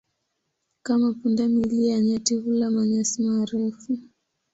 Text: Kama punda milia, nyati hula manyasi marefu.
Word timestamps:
Kama 0.83 1.13
punda 1.13 1.47
milia, 1.49 1.99
nyati 2.01 2.35
hula 2.35 2.69
manyasi 2.71 3.23
marefu. 3.23 3.97